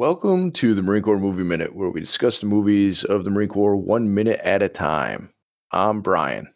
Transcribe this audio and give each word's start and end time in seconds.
Welcome 0.00 0.52
to 0.52 0.74
the 0.74 0.80
Marine 0.80 1.02
Corps 1.02 1.18
Movie 1.18 1.42
Minute, 1.42 1.76
where 1.76 1.90
we 1.90 2.00
discuss 2.00 2.38
the 2.38 2.46
movies 2.46 3.04
of 3.04 3.22
the 3.22 3.28
Marine 3.28 3.50
Corps 3.50 3.76
one 3.76 4.14
minute 4.14 4.40
at 4.42 4.62
a 4.62 4.68
time. 4.70 5.28
I'm 5.72 6.00
Brian. 6.00 6.48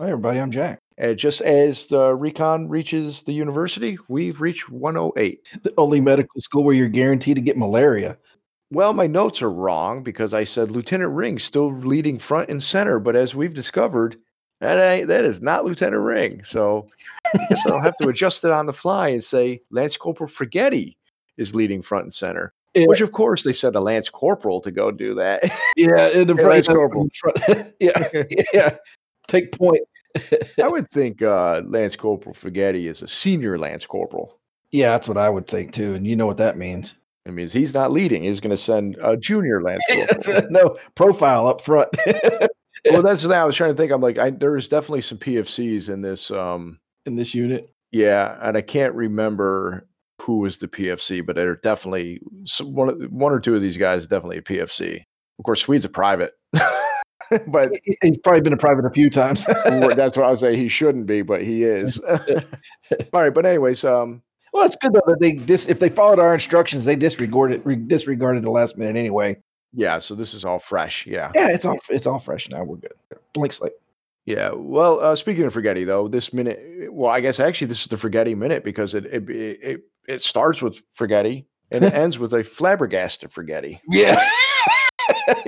Hi, 0.00 0.06
everybody. 0.06 0.40
I'm 0.40 0.50
Jack. 0.50 0.80
And 0.96 1.16
just 1.16 1.40
as 1.42 1.86
the 1.86 2.12
recon 2.16 2.68
reaches 2.68 3.22
the 3.24 3.32
university, 3.32 3.98
we've 4.08 4.40
reached 4.40 4.68
108. 4.68 5.40
The 5.62 5.72
only 5.78 6.00
medical 6.00 6.40
school 6.40 6.64
where 6.64 6.74
you're 6.74 6.88
guaranteed 6.88 7.36
to 7.36 7.40
get 7.40 7.56
malaria. 7.56 8.16
Well, 8.72 8.92
my 8.94 9.06
notes 9.06 9.42
are 9.42 9.52
wrong 9.52 10.02
because 10.02 10.34
I 10.34 10.42
said 10.42 10.72
Lieutenant 10.72 11.12
Ring 11.12 11.38
still 11.38 11.72
leading 11.72 12.18
front 12.18 12.48
and 12.48 12.60
center, 12.60 12.98
but 12.98 13.14
as 13.14 13.32
we've 13.32 13.54
discovered, 13.54 14.16
that 14.60 14.76
ain't, 14.76 15.06
that 15.06 15.24
is 15.24 15.40
not 15.40 15.64
Lieutenant 15.64 16.02
Ring. 16.02 16.42
So 16.44 16.88
I 17.32 17.46
guess 17.48 17.64
I'll 17.64 17.80
have 17.80 17.96
to 17.98 18.08
adjust 18.08 18.42
it 18.42 18.50
on 18.50 18.66
the 18.66 18.72
fly 18.72 19.10
and 19.10 19.22
say 19.22 19.60
Lance 19.70 19.96
Corporal 19.96 20.28
Fragetti 20.28 20.96
is 21.36 21.54
leading 21.54 21.80
front 21.80 22.06
and 22.06 22.12
center. 22.12 22.52
Yeah. 22.74 22.86
Which, 22.86 23.00
of 23.00 23.12
course, 23.12 23.44
they 23.44 23.52
sent 23.52 23.76
a 23.76 23.80
Lance 23.80 24.08
Corporal 24.08 24.60
to 24.60 24.70
go 24.70 24.90
do 24.90 25.14
that. 25.14 25.42
Yeah, 25.76 26.08
in 26.08 26.26
the. 26.26 26.34
Lance 26.34 26.66
Corporal. 26.66 27.08
yeah, 27.80 28.08
yeah. 28.52 28.76
Take 29.28 29.52
point. 29.52 29.82
I 30.62 30.66
would 30.68 30.90
think 30.90 31.22
uh, 31.22 31.62
Lance 31.64 31.94
Corporal 31.96 32.34
Fragetti 32.34 32.90
is 32.90 33.02
a 33.02 33.08
senior 33.08 33.58
Lance 33.58 33.86
Corporal. 33.86 34.38
Yeah, 34.72 34.90
that's 34.90 35.06
what 35.06 35.16
I 35.16 35.30
would 35.30 35.46
think 35.46 35.72
too, 35.72 35.94
and 35.94 36.06
you 36.06 36.16
know 36.16 36.26
what 36.26 36.38
that 36.38 36.58
means. 36.58 36.94
It 37.26 37.32
means 37.32 37.52
he's 37.52 37.74
not 37.74 37.92
leading. 37.92 38.24
He's 38.24 38.40
going 38.40 38.56
to 38.56 38.62
send 38.62 38.96
a 39.02 39.16
junior 39.16 39.62
Lance 39.62 39.82
Corporal. 39.90 40.46
no 40.50 40.78
profile 40.96 41.46
up 41.46 41.64
front. 41.64 41.90
well, 42.90 43.02
that's 43.02 43.24
what 43.24 43.34
I 43.34 43.44
was 43.44 43.56
trying 43.56 43.74
to 43.74 43.76
think. 43.76 43.92
I'm 43.92 44.00
like, 44.00 44.18
I, 44.18 44.30
there's 44.30 44.68
definitely 44.68 45.02
some 45.02 45.18
PFCs 45.18 45.88
in 45.88 46.02
this. 46.02 46.30
Um, 46.30 46.78
in 47.06 47.16
this 47.16 47.34
unit. 47.34 47.70
yeah, 47.92 48.36
and 48.42 48.56
I 48.56 48.62
can't 48.62 48.94
remember 48.94 49.87
who 50.28 50.40
was 50.40 50.58
the 50.58 50.68
PFC, 50.68 51.24
but 51.24 51.34
they're 51.36 51.56
definitely 51.56 52.20
some, 52.44 52.74
one, 52.74 52.88
one 53.10 53.32
or 53.32 53.40
two 53.40 53.54
of 53.54 53.62
these 53.62 53.78
guys 53.78 54.02
definitely 54.02 54.36
a 54.36 54.42
PFC. 54.42 54.98
Of 55.38 55.44
course, 55.46 55.62
Swede's 55.62 55.86
a 55.86 55.88
private, 55.88 56.32
but 57.46 57.70
He's 58.02 58.18
probably 58.22 58.42
been 58.42 58.52
a 58.52 58.58
private 58.58 58.84
a 58.84 58.90
few 58.90 59.08
times. 59.10 59.42
That's 59.64 60.16
what 60.18 60.26
I 60.26 60.34
saying. 60.34 60.58
He 60.58 60.68
shouldn't 60.68 61.06
be, 61.06 61.22
but 61.22 61.40
he 61.42 61.62
is. 61.64 61.98
All 62.08 63.22
right, 63.22 63.32
but 63.32 63.46
anyways, 63.46 63.84
um, 63.84 64.20
well, 64.52 64.66
it's 64.66 64.76
good 64.80 64.92
though 64.92 65.00
that 65.06 65.18
they 65.20 65.32
dis- 65.32 65.64
if 65.66 65.78
they 65.80 65.88
followed 65.88 66.18
our 66.18 66.34
instructions, 66.34 66.84
they 66.84 66.96
disregarded 66.96 67.62
re- 67.64 67.76
disregarded 67.76 68.42
the 68.44 68.50
last 68.50 68.76
minute 68.76 68.96
anyway. 68.96 69.36
yeah. 69.72 69.98
So 69.98 70.14
this 70.14 70.34
is 70.34 70.44
all 70.44 70.58
fresh. 70.60 71.04
Yeah, 71.06 71.32
Yeah, 71.34 71.48
it's 71.48 71.64
all 71.64 71.78
it's 71.88 72.06
all 72.06 72.20
fresh 72.20 72.48
now. 72.50 72.64
We're 72.64 72.76
good. 72.76 72.92
Blank 73.34 73.52
slate. 73.54 73.72
yeah. 74.26 74.50
Well, 74.54 75.00
uh, 75.00 75.16
speaking 75.16 75.44
of 75.44 75.52
Fragetti, 75.52 75.86
though, 75.86 76.08
this 76.08 76.32
minute. 76.32 76.58
Well, 76.90 77.10
I 77.10 77.20
guess 77.20 77.38
actually 77.40 77.68
this 77.68 77.80
is 77.82 77.88
the 77.88 77.96
Fragetti 77.96 78.36
minute 78.36 78.64
because 78.64 78.94
it 78.94 79.04
it 79.06 79.24
it, 79.28 79.80
it 80.08 80.22
starts 80.22 80.60
with 80.60 80.76
Fragetti 80.98 81.44
and 81.70 81.84
it 81.84 81.94
ends 81.94 82.18
with 82.18 82.32
a 82.32 82.42
flabbergasted 82.42 83.30
Fragetti. 83.30 83.78
Yeah. 83.88 84.28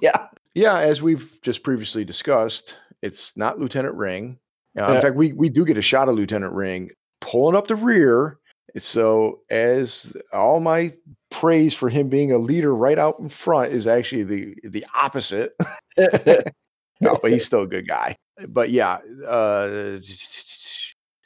yeah. 0.00 0.28
Yeah, 0.54 0.78
as 0.78 1.02
we've 1.02 1.30
just 1.42 1.62
previously 1.62 2.04
discussed, 2.04 2.74
it's 3.02 3.32
not 3.36 3.58
Lieutenant 3.58 3.94
Ring. 3.94 4.38
Uh, 4.78 4.94
in 4.94 5.00
fact, 5.00 5.16
we 5.16 5.32
we 5.32 5.48
do 5.48 5.64
get 5.64 5.78
a 5.78 5.82
shot 5.82 6.08
of 6.08 6.14
Lieutenant 6.14 6.52
Ring 6.52 6.90
pulling 7.20 7.56
up 7.56 7.66
the 7.66 7.76
rear. 7.76 8.38
So, 8.78 9.40
as 9.50 10.12
all 10.32 10.60
my 10.60 10.92
praise 11.30 11.74
for 11.74 11.88
him 11.88 12.08
being 12.08 12.32
a 12.32 12.38
leader 12.38 12.74
right 12.74 12.98
out 12.98 13.18
in 13.18 13.28
front 13.28 13.72
is 13.72 13.86
actually 13.86 14.24
the 14.24 14.54
the 14.64 14.84
opposite. 14.94 15.56
no, 17.00 17.18
but 17.20 17.32
he's 17.32 17.44
still 17.44 17.62
a 17.62 17.66
good 17.66 17.86
guy. 17.88 18.16
But 18.48 18.70
yeah, 18.70 18.98
uh, 19.26 19.98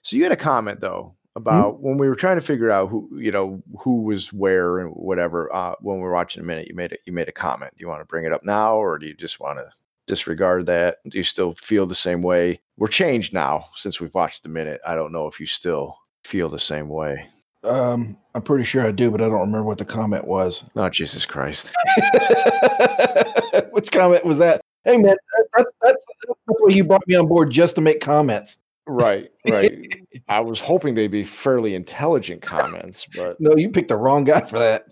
so 0.02 0.16
you 0.16 0.22
had 0.22 0.32
a 0.32 0.36
comment 0.36 0.80
though 0.80 1.16
about 1.36 1.80
when 1.80 1.98
we 1.98 2.08
were 2.08 2.14
trying 2.14 2.40
to 2.40 2.46
figure 2.46 2.70
out 2.70 2.88
who 2.88 3.08
you 3.18 3.30
know 3.30 3.62
who 3.82 4.02
was 4.02 4.32
where 4.32 4.78
and 4.78 4.90
whatever. 4.90 5.54
Uh, 5.54 5.74
when 5.80 5.96
we 5.96 6.02
were 6.02 6.12
watching 6.12 6.42
a 6.42 6.46
minute, 6.46 6.68
you 6.68 6.74
made 6.74 6.92
it. 6.92 7.00
You 7.04 7.12
made 7.12 7.28
a 7.28 7.32
comment. 7.32 7.72
Do 7.76 7.82
you 7.82 7.88
want 7.88 8.00
to 8.00 8.06
bring 8.06 8.24
it 8.24 8.32
up 8.32 8.44
now, 8.44 8.76
or 8.76 8.98
do 8.98 9.06
you 9.06 9.14
just 9.14 9.40
want 9.40 9.58
to 9.58 9.66
disregard 10.06 10.66
that? 10.66 10.98
Do 11.08 11.18
you 11.18 11.24
still 11.24 11.54
feel 11.66 11.86
the 11.86 11.94
same 11.94 12.22
way? 12.22 12.60
We're 12.76 12.88
changed 12.88 13.32
now 13.32 13.66
since 13.76 14.00
we've 14.00 14.14
watched 14.14 14.42
the 14.42 14.48
minute. 14.48 14.80
I 14.86 14.94
don't 14.94 15.12
know 15.12 15.26
if 15.26 15.40
you 15.40 15.46
still 15.46 15.96
feel 16.24 16.48
the 16.48 16.58
same 16.58 16.88
way. 16.88 17.28
Um, 17.64 18.16
I'm 18.34 18.42
pretty 18.42 18.64
sure 18.64 18.86
I 18.86 18.90
do, 18.90 19.10
but 19.10 19.20
I 19.22 19.24
don't 19.24 19.40
remember 19.40 19.64
what 19.64 19.78
the 19.78 19.84
comment 19.84 20.26
was. 20.26 20.62
Oh 20.76 20.90
Jesus 20.90 21.24
Christ! 21.24 21.70
Which 23.70 23.90
comment 23.90 24.24
was 24.24 24.38
that? 24.38 24.60
Hey 24.84 24.98
man, 24.98 25.16
that's 25.56 25.70
that's 25.80 25.96
that's 26.22 26.60
why 26.60 26.74
you 26.74 26.84
brought 26.84 27.06
me 27.08 27.14
on 27.14 27.26
board 27.26 27.50
just 27.50 27.74
to 27.76 27.80
make 27.80 28.00
comments. 28.00 28.56
Right, 28.86 29.30
right. 29.48 29.72
I 30.28 30.40
was 30.40 30.60
hoping 30.60 30.94
they'd 30.94 31.08
be 31.10 31.24
fairly 31.42 31.74
intelligent 31.74 32.42
comments, 32.42 33.06
but 33.16 33.40
No, 33.40 33.56
you 33.56 33.70
picked 33.70 33.88
the 33.88 33.96
wrong 33.96 34.24
guy 34.24 34.48
for 34.48 34.58
that. 34.58 34.84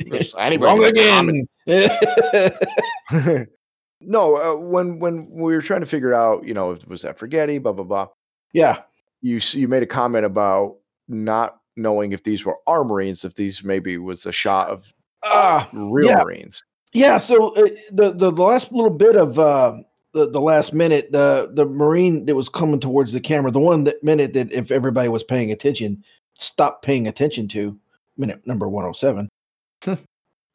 Wrong 0.60 0.78
with 0.78 0.96
a 0.96 1.10
comment. 1.12 1.48
again. 1.66 3.46
no, 4.00 4.36
uh, 4.36 4.56
when 4.56 4.98
when 4.98 5.28
we 5.30 5.54
were 5.54 5.62
trying 5.62 5.80
to 5.80 5.86
figure 5.86 6.14
out, 6.14 6.44
you 6.46 6.54
know, 6.54 6.76
was 6.88 7.02
that 7.02 7.18
Fragetti, 7.18 7.62
blah 7.62 7.72
blah 7.72 7.84
blah. 7.84 8.08
yeah, 8.52 8.80
You 9.20 9.40
you 9.52 9.68
made 9.68 9.82
a 9.82 9.86
comment 9.86 10.24
about 10.24 10.76
not 11.08 11.58
knowing 11.76 12.12
if 12.12 12.22
these 12.24 12.44
were 12.44 12.56
our 12.66 12.84
Marines, 12.84 13.24
if 13.24 13.34
these 13.34 13.62
maybe 13.64 13.98
was 13.98 14.26
a 14.26 14.32
shot 14.32 14.68
of 14.70 14.84
ah, 15.22 15.68
real 15.72 16.08
Yeah. 16.08 16.22
Marines. 16.24 16.62
yeah. 16.92 17.18
So 17.18 17.50
uh, 17.54 17.62
the, 17.92 18.12
the 18.12 18.30
the 18.30 18.42
last 18.42 18.72
little 18.72 18.90
bit 18.90 19.16
of 19.16 19.38
uh, 19.38 19.76
the 20.14 20.30
the 20.30 20.40
last 20.40 20.72
minute, 20.72 21.12
the 21.12 21.50
the 21.52 21.66
Marine 21.66 22.24
that 22.26 22.34
was 22.34 22.48
coming 22.48 22.80
towards 22.80 23.12
the 23.12 23.20
camera, 23.20 23.50
the 23.50 23.58
one 23.58 23.84
that 23.84 24.02
minute 24.02 24.32
that 24.34 24.50
if 24.52 24.70
everybody 24.70 25.08
was 25.08 25.24
paying 25.24 25.52
attention, 25.52 26.02
stopped 26.38 26.84
paying 26.84 27.08
attention 27.08 27.48
to, 27.48 27.76
minute 28.16 28.40
number 28.46 28.68
one 28.68 28.84
hundred 28.84 28.96
seven. 28.96 29.28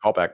Call 0.01 0.13
back. 0.13 0.31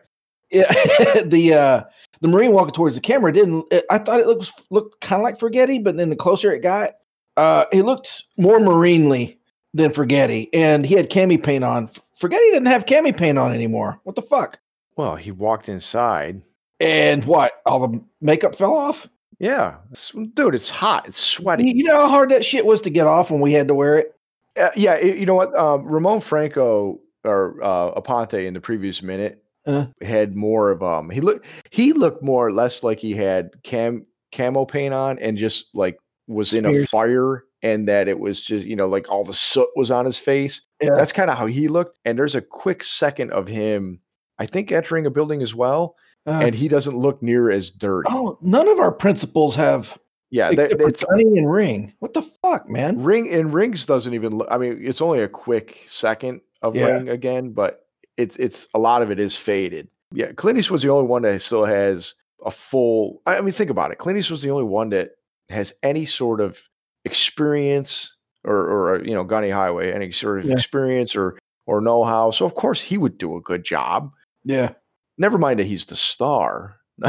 Yeah, 0.51 0.71
the 1.25 1.53
uh, 1.53 1.83
the 2.21 2.27
Marine 2.27 2.53
walking 2.53 2.73
towards 2.73 2.95
the 2.95 3.01
camera 3.01 3.33
didn't. 3.33 3.65
It, 3.71 3.85
I 3.89 3.97
thought 3.97 4.19
it 4.19 4.27
looked 4.27 4.51
looked 4.69 5.01
kind 5.01 5.19
of 5.19 5.23
like 5.23 5.39
Fragetti, 5.39 5.83
but 5.83 5.97
then 5.97 6.09
the 6.09 6.15
closer 6.15 6.53
it 6.53 6.61
got, 6.61 6.91
uh, 7.35 7.65
it 7.73 7.83
looked 7.83 8.09
more 8.37 8.59
marinely 8.59 9.39
than 9.73 9.91
Fragetti, 9.91 10.49
and 10.53 10.85
he 10.85 10.93
had 10.93 11.09
cami 11.09 11.41
paint 11.41 11.63
on. 11.63 11.89
Fragetti 12.21 12.51
didn't 12.51 12.67
have 12.67 12.85
cami 12.85 13.15
paint 13.15 13.37
on 13.37 13.53
anymore. 13.53 13.99
What 14.03 14.15
the 14.15 14.21
fuck? 14.21 14.59
Well, 14.95 15.15
he 15.15 15.31
walked 15.31 15.67
inside. 15.67 16.41
And 16.79 17.25
what? 17.25 17.53
All 17.65 17.87
the 17.87 18.01
makeup 18.21 18.57
fell 18.57 18.75
off. 18.75 18.97
Yeah, 19.39 19.75
it's- 19.91 20.11
dude, 20.33 20.55
it's 20.55 20.69
hot. 20.69 21.07
It's 21.07 21.19
sweaty. 21.19 21.71
You 21.71 21.83
know 21.83 22.01
how 22.01 22.09
hard 22.09 22.29
that 22.31 22.45
shit 22.45 22.65
was 22.65 22.81
to 22.81 22.89
get 22.89 23.05
off 23.07 23.29
when 23.31 23.41
we 23.41 23.53
had 23.53 23.67
to 23.67 23.73
wear 23.73 23.97
it. 23.99 24.15
Uh, 24.57 24.69
yeah, 24.75 24.93
i- 24.93 24.99
you 25.01 25.25
know 25.25 25.35
what? 25.35 25.53
Um, 25.55 25.83
Ramon 25.85 26.21
Franco 26.21 26.99
or 27.25 27.59
uh, 27.61 27.99
Aponte 27.99 28.45
in 28.47 28.53
the 28.53 28.61
previous 28.61 29.01
minute 29.01 29.43
Uh. 29.65 29.87
had 30.01 30.35
more 30.35 30.71
of 30.71 30.81
um. 30.83 31.09
He 31.09 31.19
looked 31.21 31.45
he 31.71 31.91
looked 31.91 32.23
more 32.23 32.47
or 32.47 32.51
less 32.53 32.81
like 32.83 32.99
he 32.99 33.11
had 33.13 33.49
cam 33.63 34.05
camo 34.33 34.65
paint 34.65 34.93
on 34.93 35.19
and 35.19 35.37
just 35.37 35.65
like 35.73 35.97
was 36.27 36.53
in 36.53 36.65
a 36.65 36.85
fire 36.87 37.43
and 37.61 37.87
that 37.87 38.07
it 38.07 38.19
was 38.19 38.41
just 38.43 38.65
you 38.65 38.75
know 38.75 38.87
like 38.87 39.09
all 39.09 39.25
the 39.25 39.33
soot 39.33 39.67
was 39.75 39.91
on 39.91 40.05
his 40.05 40.17
face. 40.19 40.61
Yeah. 40.81 40.95
That's 40.95 41.11
kind 41.11 41.29
of 41.29 41.37
how 41.37 41.47
he 41.47 41.67
looked. 41.67 41.97
And 42.05 42.17
there's 42.17 42.35
a 42.35 42.41
quick 42.41 42.83
second 42.83 43.31
of 43.31 43.47
him, 43.47 43.99
I 44.39 44.45
think, 44.45 44.71
entering 44.71 45.05
a 45.05 45.09
building 45.11 45.41
as 45.41 45.53
well, 45.55 45.95
Uh, 46.27 46.31
and 46.31 46.55
he 46.55 46.67
doesn't 46.67 46.97
look 46.97 47.21
near 47.21 47.51
as 47.51 47.69
dirty. 47.71 48.07
oh, 48.11 48.37
none 48.41 48.67
of 48.67 48.79
our 48.79 48.91
principals 48.91 49.55
have. 49.55 49.85
yeah, 50.31 50.49
except 50.51 50.81
it's 50.81 50.99
Johnny 51.01 51.37
and 51.37 51.51
Ring. 51.51 51.93
What 51.99 52.13
the 52.13 52.23
fuck, 52.41 52.67
man? 52.69 53.03
Ring 53.03 53.31
and 53.31 53.53
Rings 53.53 53.85
doesn't 53.85 54.13
even 54.13 54.37
look. 54.37 54.47
I 54.49 54.57
mean, 54.57 54.79
it's 54.81 55.01
only 55.01 55.21
a 55.21 55.27
quick 55.27 55.77
second 55.87 56.41
of 56.61 56.75
Yeah. 56.75 56.85
Ring 56.87 57.09
again, 57.09 57.51
but 57.53 57.85
it's 58.17 58.35
it's 58.37 58.65
a 58.73 58.79
lot 58.79 59.01
of 59.03 59.11
it 59.11 59.19
is 59.19 59.35
faded. 59.37 59.87
Yeah, 60.11 60.31
Clint 60.31 60.57
Eastwood's 60.57 60.83
the 60.83 60.89
only 60.89 61.07
one 61.07 61.21
that 61.23 61.41
still 61.41 61.65
has 61.65 62.13
a 62.43 62.51
full. 62.71 63.21
I 63.25 63.37
I 63.37 63.41
mean, 63.41 63.53
think 63.53 63.69
about 63.69 63.91
it. 63.91 63.97
Clint 63.99 64.17
Eastwood's 64.17 64.41
the 64.41 64.49
only 64.51 64.63
one 64.63 64.89
that 64.89 65.11
has 65.49 65.73
any 65.83 66.05
sort 66.07 66.41
of 66.41 66.55
experience 67.03 68.09
or 68.43 68.55
or 68.55 68.95
uh, 68.95 69.03
you 69.03 69.13
know, 69.13 69.23
Gunny 69.23 69.49
Highway, 69.49 69.91
any 69.93 70.11
sort 70.11 70.39
of 70.39 70.45
Yeah. 70.45 70.53
experience 70.53 71.15
or 71.15 71.37
or 71.65 71.81
know 71.81 72.03
how. 72.03 72.31
So 72.31 72.45
of 72.45 72.55
course 72.55 72.81
he 72.81 72.97
would 72.97 73.17
do 73.17 73.35
a 73.37 73.41
good 73.41 73.63
job. 73.63 74.11
Yeah. 74.43 74.73
Never 75.17 75.37
mind 75.37 75.59
that 75.59 75.65
he's 75.67 75.85
the 75.85 75.95
star. 75.95 76.77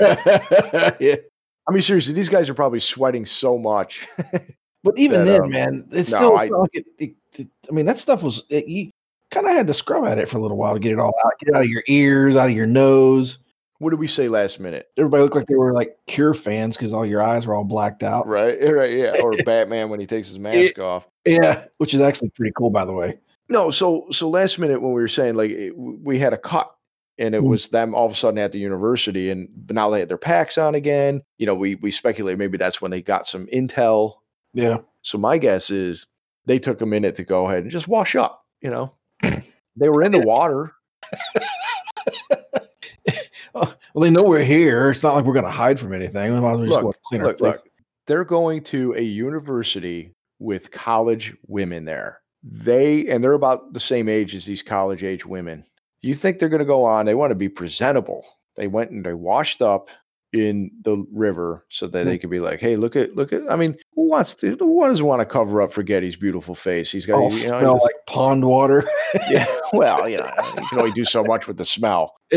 yeah. 0.00 1.16
I 1.66 1.72
mean, 1.72 1.82
seriously, 1.82 2.12
these 2.12 2.28
guys 2.28 2.48
are 2.48 2.54
probably 2.54 2.80
sweating 2.80 3.24
so 3.26 3.56
much. 3.58 3.98
But 4.82 4.98
even 4.98 5.24
that, 5.24 5.32
then, 5.32 5.42
um, 5.42 5.50
man, 5.50 5.84
it's 5.92 6.10
no, 6.10 6.16
still. 6.18 6.36
I- 6.36 6.46
like 6.48 6.70
it, 6.74 6.86
it, 6.98 7.14
it- 7.34 7.48
I 7.68 7.72
mean, 7.72 7.86
that 7.86 7.98
stuff 7.98 8.22
was. 8.22 8.42
It, 8.50 8.68
you 8.68 8.90
kind 9.32 9.46
of 9.46 9.52
had 9.54 9.66
to 9.66 9.74
scrub 9.74 10.04
at 10.04 10.18
it 10.18 10.28
for 10.28 10.36
a 10.38 10.42
little 10.42 10.56
while 10.56 10.74
to 10.74 10.80
get 10.80 10.92
it 10.92 10.98
all 10.98 11.14
out. 11.24 11.32
Get 11.40 11.48
it 11.48 11.54
out 11.56 11.62
of 11.62 11.68
your 11.68 11.82
ears, 11.88 12.36
out 12.36 12.50
of 12.50 12.54
your 12.54 12.66
nose. 12.66 13.38
what 13.78 13.90
did 13.90 13.98
we 13.98 14.06
say 14.06 14.28
last 14.28 14.60
minute? 14.60 14.88
Everybody 14.96 15.22
looked 15.24 15.34
like 15.34 15.46
they 15.48 15.56
were 15.56 15.72
like 15.72 15.96
Cure 16.06 16.34
fans 16.34 16.76
because 16.76 16.92
all 16.92 17.04
your 17.04 17.22
eyes 17.22 17.46
were 17.46 17.54
all 17.54 17.64
blacked 17.64 18.02
out. 18.02 18.26
Right, 18.28 18.56
right, 18.72 18.92
yeah. 18.92 19.20
Or 19.22 19.32
Batman 19.44 19.88
when 19.88 19.98
he 20.00 20.06
takes 20.06 20.28
his 20.28 20.38
mask 20.38 20.78
off. 20.78 21.04
Yeah, 21.24 21.64
which 21.78 21.94
is 21.94 22.00
actually 22.02 22.28
pretty 22.30 22.52
cool, 22.56 22.70
by 22.70 22.84
the 22.84 22.92
way. 22.92 23.18
No, 23.48 23.70
so 23.70 24.06
so 24.10 24.28
last 24.28 24.58
minute 24.58 24.80
when 24.80 24.92
we 24.92 25.00
were 25.00 25.08
saying 25.08 25.34
like 25.34 25.50
it, 25.50 25.76
we 25.76 26.18
had 26.18 26.32
a 26.34 26.38
cut 26.38 26.73
and 27.18 27.34
it 27.34 27.42
Mm. 27.42 27.48
was 27.48 27.68
them 27.68 27.94
all 27.94 28.06
of 28.06 28.12
a 28.12 28.14
sudden 28.16 28.38
at 28.38 28.52
the 28.52 28.58
university 28.58 29.30
and 29.30 29.48
but 29.66 29.74
now 29.74 29.90
they 29.90 30.00
had 30.00 30.08
their 30.08 30.18
packs 30.18 30.58
on 30.58 30.74
again. 30.74 31.22
You 31.38 31.46
know, 31.46 31.54
we 31.54 31.76
we 31.76 31.90
speculate 31.90 32.38
maybe 32.38 32.58
that's 32.58 32.80
when 32.80 32.90
they 32.90 33.02
got 33.02 33.26
some 33.26 33.46
intel. 33.52 34.14
Yeah. 34.52 34.78
So 35.02 35.18
my 35.18 35.38
guess 35.38 35.70
is 35.70 36.06
they 36.46 36.58
took 36.58 36.80
a 36.80 36.86
minute 36.86 37.16
to 37.16 37.24
go 37.24 37.46
ahead 37.48 37.62
and 37.62 37.70
just 37.72 37.88
wash 37.88 38.14
up, 38.16 38.44
you 38.60 38.70
know. 38.70 38.92
They 39.76 39.88
were 39.88 40.04
in 40.04 40.12
the 40.12 40.20
water. 40.20 40.70
well, 43.54 43.74
they 44.00 44.10
know 44.10 44.22
we're 44.22 44.44
here. 44.44 44.90
It's 44.90 45.02
not 45.02 45.14
like 45.16 45.24
we're 45.24 45.32
going 45.32 45.44
to 45.44 45.50
hide 45.50 45.78
from 45.80 45.92
anything. 45.92 46.32
We 46.34 46.40
might 46.40 46.52
as 46.52 46.58
well 46.58 46.66
just 46.68 46.84
Look, 46.84 46.96
clean 47.08 47.22
look, 47.24 47.40
look. 47.40 47.68
They're 48.06 48.24
going 48.24 48.62
to 48.64 48.94
a 48.96 49.02
university 49.02 50.12
with 50.38 50.70
college 50.70 51.34
women 51.46 51.84
there. 51.84 52.20
They 52.42 53.06
and 53.08 53.24
they're 53.24 53.32
about 53.32 53.72
the 53.72 53.80
same 53.80 54.08
age 54.08 54.34
as 54.34 54.44
these 54.44 54.62
college 54.62 55.02
age 55.02 55.24
women. 55.24 55.64
You 56.04 56.14
think 56.14 56.38
they're 56.38 56.50
going 56.50 56.60
to 56.60 56.66
go 56.66 56.84
on? 56.84 57.06
They 57.06 57.14
want 57.14 57.30
to 57.30 57.34
be 57.34 57.48
presentable. 57.48 58.24
They 58.56 58.66
went 58.66 58.90
and 58.90 59.04
they 59.04 59.14
washed 59.14 59.62
up 59.62 59.88
in 60.34 60.70
the 60.84 61.06
river 61.12 61.64
so 61.70 61.86
that 61.86 62.04
they 62.04 62.18
mm. 62.18 62.20
could 62.20 62.28
be 62.28 62.40
like, 62.40 62.60
hey, 62.60 62.76
look 62.76 62.94
at 62.94 63.14
look 63.14 63.32
at. 63.32 63.40
I 63.48 63.56
mean, 63.56 63.76
who 63.94 64.10
wants 64.10 64.34
to? 64.34 64.56
Who 64.58 64.86
doesn't 64.86 65.04
want 65.04 65.20
to 65.20 65.26
cover 65.26 65.62
up 65.62 65.72
Fragetti's 65.72 66.16
beautiful 66.16 66.54
face? 66.56 66.90
He's 66.90 67.06
got 67.06 67.20
All 67.20 67.32
you 67.32 67.48
know, 67.48 67.60
smell 67.60 67.74
he's- 67.74 67.82
like 67.84 67.94
pond 68.06 68.44
water. 68.44 68.86
yeah. 69.30 69.46
Well, 69.72 70.06
you 70.06 70.18
know, 70.18 70.30
you 70.56 70.66
can 70.68 70.78
only 70.78 70.92
do 70.92 71.06
so 71.06 71.24
much 71.24 71.46
with 71.46 71.56
the 71.56 71.64
smell. 71.64 72.14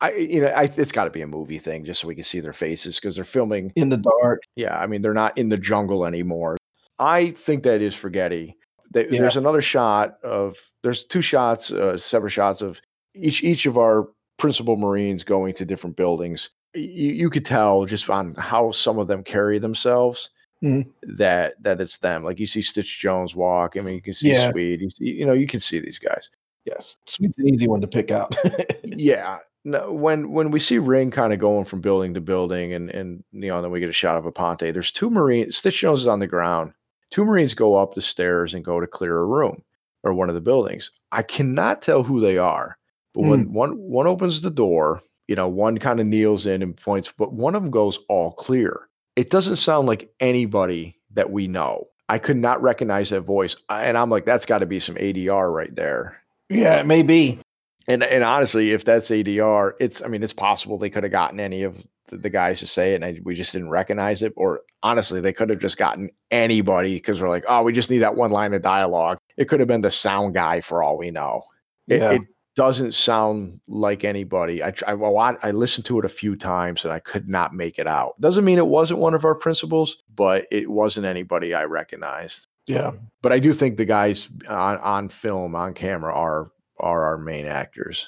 I 0.00 0.12
you 0.16 0.40
know, 0.40 0.48
I 0.48 0.72
it's 0.76 0.92
got 0.92 1.04
to 1.04 1.10
be 1.10 1.22
a 1.22 1.28
movie 1.28 1.60
thing 1.60 1.84
just 1.84 2.00
so 2.00 2.08
we 2.08 2.16
can 2.16 2.24
see 2.24 2.40
their 2.40 2.52
faces 2.52 2.98
because 2.98 3.14
they're 3.14 3.24
filming 3.24 3.72
in 3.76 3.90
the 3.90 3.96
dark. 3.96 4.42
Yeah, 4.56 4.76
I 4.76 4.88
mean 4.88 5.02
they're 5.02 5.14
not 5.14 5.38
in 5.38 5.50
the 5.50 5.58
jungle 5.58 6.04
anymore. 6.04 6.56
I 6.98 7.36
think 7.46 7.62
that 7.62 7.80
is 7.80 7.94
Fragetti. 7.94 8.54
They, 8.92 9.08
Yeah. 9.08 9.20
There's 9.22 9.36
another 9.36 9.62
shot 9.62 10.18
of 10.22 10.56
there's 10.82 11.04
two 11.04 11.22
shots, 11.22 11.70
uh, 11.70 11.98
separate 11.98 12.30
shots 12.32 12.60
of 12.62 12.78
each 13.14 13.42
each 13.42 13.66
of 13.66 13.76
our 13.78 14.08
principal 14.38 14.76
Marines 14.76 15.24
going 15.24 15.54
to 15.54 15.64
different 15.64 15.96
buildings. 15.96 16.48
You, 16.74 17.12
you 17.12 17.30
could 17.30 17.44
tell 17.44 17.84
just 17.84 18.08
on 18.08 18.34
how 18.36 18.72
some 18.72 18.98
of 18.98 19.08
them 19.08 19.22
carry 19.24 19.58
themselves 19.58 20.30
Mhm. 20.62 20.86
that 21.16 21.54
that 21.62 21.80
it's 21.80 21.98
them. 21.98 22.24
Like 22.24 22.38
you 22.38 22.46
see 22.46 22.62
Stitch 22.62 22.98
Jones 23.00 23.34
walk. 23.34 23.76
I 23.76 23.80
mean, 23.80 23.94
you 23.94 24.02
can 24.02 24.14
see 24.14 24.30
Yeah. 24.30 24.50
Swede. 24.52 24.80
You, 24.80 24.90
see- 24.90 25.04
you 25.04 25.26
know, 25.26 25.32
you 25.32 25.46
can 25.46 25.60
see 25.60 25.80
these 25.80 25.98
guys. 25.98 26.28
Yes, 26.66 26.96
Swede's 27.06 27.34
an 27.38 27.48
easy 27.48 27.66
one 27.68 27.80
to 27.80 27.86
pick 27.86 28.10
out. 28.10 28.34
Yeah. 28.84 29.38
No, 29.64 29.92
when 29.92 30.32
when 30.32 30.50
we 30.50 30.58
see 30.60 30.78
Ring 30.78 31.10
kind 31.10 31.32
of 31.32 31.38
going 31.38 31.64
from 31.66 31.80
building 31.80 32.14
to 32.14 32.20
building, 32.20 32.72
and 32.72 32.90
and 32.90 33.22
you 33.32 33.48
know, 33.48 33.60
then 33.62 33.70
we 33.70 33.78
get 33.80 33.88
a 33.90 33.92
shot 33.94 34.16
of 34.16 34.24
Aponte. 34.24 34.72
There's 34.72 34.90
two 34.90 35.10
Marines. 35.10 35.56
Stitch 35.58 35.80
Jones 35.80 36.00
is 36.00 36.06
on 36.06 36.18
the 36.18 36.26
ground. 36.26 36.72
Two 37.10 37.24
Marines 37.24 37.54
go 37.54 37.76
up 37.76 37.94
the 37.94 38.02
stairs 38.02 38.54
and 38.54 38.64
go 38.64 38.80
to 38.80 38.86
clear 38.86 39.18
a 39.18 39.24
room 39.24 39.62
or 40.02 40.14
one 40.14 40.28
of 40.28 40.34
the 40.34 40.40
buildings. 40.40 40.90
I 41.12 41.22
cannot 41.22 41.82
tell 41.82 42.02
who 42.02 42.20
they 42.20 42.38
are, 42.38 42.78
but 43.14 43.22
when 43.22 43.44
hmm. 43.44 43.52
one 43.52 43.72
one 43.72 44.06
opens 44.06 44.40
the 44.40 44.50
door, 44.50 45.02
you 45.26 45.36
know, 45.36 45.48
one 45.48 45.78
kind 45.78 46.00
of 46.00 46.06
kneels 46.06 46.46
in 46.46 46.62
and 46.62 46.76
points, 46.76 47.12
but 47.16 47.32
one 47.32 47.54
of 47.54 47.62
them 47.62 47.70
goes 47.70 47.98
all 48.08 48.32
clear. 48.32 48.88
It 49.16 49.30
doesn't 49.30 49.56
sound 49.56 49.86
like 49.86 50.12
anybody 50.20 50.96
that 51.14 51.30
we 51.30 51.48
know. 51.48 51.88
I 52.08 52.18
could 52.18 52.36
not 52.36 52.62
recognize 52.62 53.10
that 53.10 53.22
voice, 53.22 53.56
I- 53.68 53.84
and 53.84 53.96
I'm 53.96 54.10
like, 54.10 54.24
that's 54.24 54.46
got 54.46 54.58
to 54.58 54.66
be 54.66 54.80
some 54.80 54.96
ADR 54.96 55.52
right 55.52 55.74
there. 55.74 56.20
yeah, 56.48 56.80
it 56.80 56.86
may 56.86 57.02
be. 57.02 57.40
And 57.88 58.02
and 58.04 58.22
honestly, 58.22 58.70
if 58.70 58.84
that's 58.84 59.08
ADR, 59.08 59.72
it's 59.80 60.00
I 60.02 60.08
mean 60.08 60.22
it's 60.22 60.32
possible 60.32 60.78
they 60.78 60.90
could 60.90 61.02
have 61.02 61.12
gotten 61.12 61.40
any 61.40 61.62
of 61.64 61.76
the, 62.16 62.30
guys 62.30 62.60
to 62.60 62.66
say 62.66 62.92
it, 62.92 62.96
and 62.96 63.04
I, 63.04 63.20
we 63.24 63.34
just 63.34 63.52
didn't 63.52 63.70
recognize 63.70 64.22
it. 64.22 64.32
Or 64.36 64.60
honestly, 64.82 65.20
they 65.20 65.32
could 65.32 65.50
have 65.50 65.60
just 65.60 65.76
gotten 65.76 66.10
anybody 66.30 66.96
because 66.96 67.20
we're 67.20 67.28
like, 67.28 67.44
oh, 67.48 67.62
we 67.62 67.72
just 67.72 67.90
need 67.90 67.98
that 67.98 68.16
one 68.16 68.30
line 68.30 68.54
of 68.54 68.62
dialogue. 68.62 69.18
It 69.36 69.48
could 69.48 69.60
have 69.60 69.68
been 69.68 69.80
the 69.82 69.90
sound 69.90 70.34
guy 70.34 70.60
for 70.60 70.82
all 70.82 70.98
we 70.98 71.10
know. 71.10 71.42
It, 71.88 72.00
Yeah. 72.00 72.10
it 72.12 72.22
doesn't 72.56 72.92
sound 72.92 73.60
like 73.68 74.04
anybody. 74.04 74.62
I 74.62 74.72
I 74.86 74.92
I 74.92 75.50
listened 75.52 75.86
to 75.86 75.98
it 75.98 76.04
a 76.04 76.08
few 76.10 76.36
times 76.36 76.84
and 76.84 76.92
I 76.92 76.98
could 76.98 77.28
not 77.28 77.54
make 77.54 77.78
it 77.78 77.86
out. 77.86 78.20
Doesn't 78.20 78.44
mean 78.44 78.58
it 78.58 78.66
wasn't 78.66 79.00
one 79.00 79.14
of 79.14 79.24
our 79.24 79.34
principals, 79.34 79.96
but 80.14 80.46
it 80.50 80.70
wasn't 80.70 81.06
anybody 81.06 81.54
I 81.54 81.64
recognized. 81.64 82.46
Yeah. 82.66 82.92
But 83.22 83.32
I 83.32 83.38
do 83.38 83.52
think 83.52 83.76
the 83.76 83.84
guys 83.84 84.28
on, 84.48 84.78
on 84.78 85.08
film, 85.08 85.54
on 85.54 85.74
camera, 85.74 86.14
are 86.14 86.50
are 86.78 87.04
our 87.04 87.18
main 87.18 87.46
actors. 87.46 88.06